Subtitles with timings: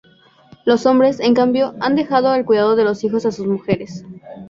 [0.65, 4.03] Los hombres, en cambio, han dejado el cuidado de los hijos a sus mujeres.